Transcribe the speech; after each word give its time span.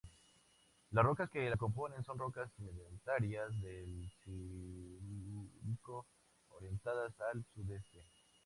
Las 0.89 1.05
rocas 1.05 1.29
que 1.29 1.47
la 1.47 1.57
componen 1.57 2.03
son 2.03 2.17
rocas 2.17 2.51
sedimentarias 2.57 3.51
del 3.61 4.09
Silúrico, 4.23 6.07
orientadas 6.49 7.13
al 7.31 7.45
sudeste. 7.53 8.03